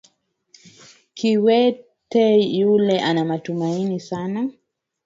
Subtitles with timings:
[1.13, 4.49] Kiwete yule ana matumaini sana